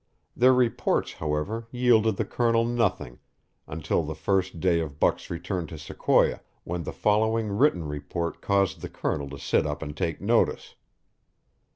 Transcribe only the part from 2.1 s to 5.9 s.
the Colonel nothing until the first day of Buck's return to